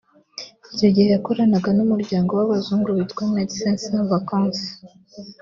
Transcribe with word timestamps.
Icyo 0.73 0.87
gihe 0.93 1.07
yakoranaga 1.15 1.69
n’umuryango 1.77 2.31
w’Abazungu 2.33 2.87
witwa 2.97 3.23
Medecin 3.35 3.75
sans 3.83 4.07
Vacance 4.11 4.65